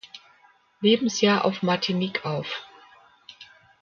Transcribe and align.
Lebensjahr 0.81 1.45
auf 1.45 1.61
Martinique 1.61 2.25
auf. 2.25 2.65